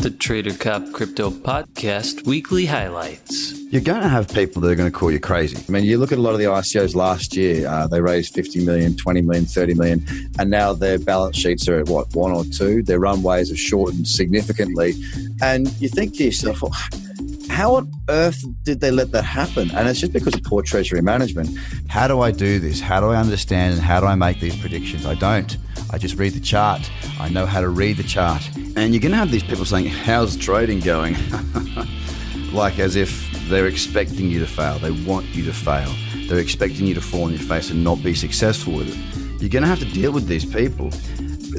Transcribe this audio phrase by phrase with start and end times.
[0.00, 3.52] the Trader Cobb Crypto Podcast weekly highlights.
[3.64, 5.62] You're going to have people that are going to call you crazy.
[5.68, 8.32] I mean, you look at a lot of the ICOs last year, uh, they raised
[8.32, 10.06] 50 million, 20 million, 30 million,
[10.38, 12.82] and now their balance sheets are at what, one or two?
[12.82, 14.94] Their runways have shortened significantly.
[15.42, 16.72] And you think to yourself, well,
[17.60, 19.70] how on earth did they let that happen?
[19.72, 21.50] And it's just because of poor treasury management.
[21.88, 22.80] How do I do this?
[22.80, 25.04] How do I understand and how do I make these predictions?
[25.04, 25.58] I don't.
[25.90, 26.90] I just read the chart.
[27.18, 28.42] I know how to read the chart.
[28.76, 31.16] And you're going to have these people saying, How's trading going?
[32.52, 34.78] like as if they're expecting you to fail.
[34.78, 35.92] They want you to fail.
[36.28, 39.42] They're expecting you to fall on your face and not be successful with it.
[39.42, 40.88] You're going to have to deal with these people.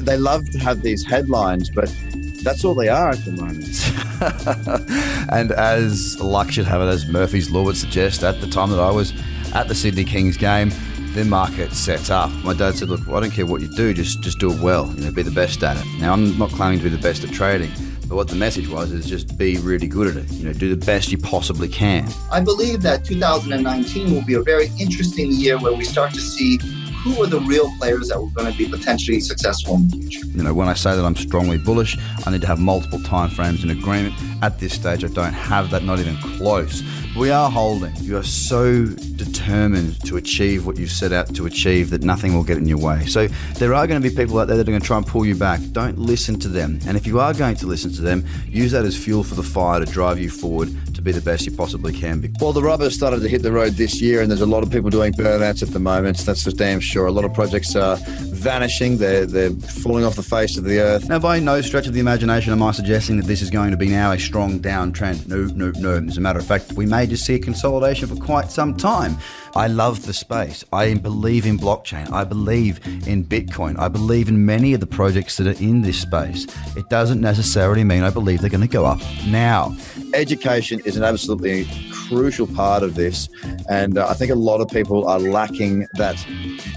[0.02, 1.94] They love to have these headlines, but
[2.42, 3.81] that's all they are at the moment.
[5.30, 8.78] and as luck should have it, as Murphy's Law would suggest, at the time that
[8.78, 9.12] I was
[9.52, 10.70] at the Sydney Kings game,
[11.14, 12.30] the market sets up.
[12.44, 14.92] My dad said, "Look, I don't care what you do, just just do it well.
[14.94, 17.24] You know, be the best at it." Now, I'm not claiming to be the best
[17.24, 17.70] at trading,
[18.08, 20.30] but what the message was is just be really good at it.
[20.32, 22.08] You know, do the best you possibly can.
[22.30, 26.58] I believe that 2019 will be a very interesting year where we start to see
[27.02, 30.26] who are the real players that were going to be potentially successful in the future.
[30.26, 33.64] You know, when I say that I'm strongly bullish, I need to have multiple timeframes
[33.64, 34.14] in agreement.
[34.42, 36.82] At this stage, I don't have that, not even close.
[37.16, 37.94] We are holding.
[37.96, 42.42] You are so determined to achieve what you've set out to achieve that nothing will
[42.42, 43.04] get in your way.
[43.04, 43.26] So
[43.58, 45.26] there are going to be people out there that are going to try and pull
[45.26, 45.60] you back.
[45.72, 46.78] Don't listen to them.
[46.86, 49.42] And if you are going to listen to them, use that as fuel for the
[49.42, 52.30] fire to drive you forward to be the best you possibly can be.
[52.40, 54.70] Well, the rubber started to hit the road this year, and there's a lot of
[54.70, 56.18] people doing burnouts at the moment.
[56.18, 56.91] That's for damn sure.
[57.00, 57.96] A lot of projects are
[58.42, 58.98] vanishing.
[58.98, 61.08] They're they're falling off the face of the earth.
[61.08, 63.76] Now, by no stretch of the imagination am I suggesting that this is going to
[63.76, 65.26] be now a strong downtrend.
[65.26, 66.06] No, no, no.
[66.06, 69.16] As a matter of fact, we may just see a consolidation for quite some time.
[69.54, 70.64] I love the space.
[70.72, 72.10] I believe in blockchain.
[72.10, 73.78] I believe in Bitcoin.
[73.78, 76.46] I believe in many of the projects that are in this space.
[76.76, 79.76] It doesn't necessarily mean I believe they're going to go up now.
[80.14, 81.66] Education is an absolutely
[82.08, 83.28] crucial part of this,
[83.68, 86.16] and uh, I think a lot of people are lacking that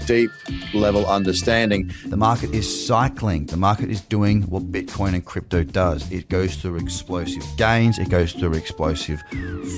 [0.06, 0.30] deep
[0.74, 1.90] level understanding.
[2.06, 3.46] The market is cycling.
[3.46, 6.10] The market is doing what Bitcoin and crypto does.
[6.10, 9.22] It goes through explosive gains, it goes through explosive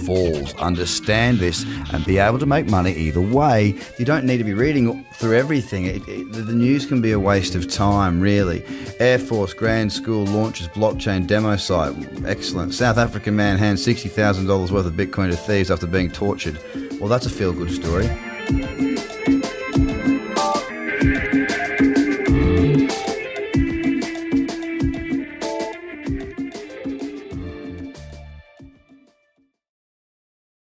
[0.05, 0.55] falls.
[0.55, 3.79] Understand this and be able to make money either way.
[3.99, 5.87] You don't need to be reading through everything.
[5.87, 8.65] It, it, the news can be a waste of time, really.
[9.01, 11.95] Air Force Grand School launches blockchain demo site.
[12.25, 12.75] Excellent.
[12.75, 16.59] South African man hands $60,000 worth of Bitcoin to thieves after being tortured.
[17.01, 18.07] Well, that's a feel good story.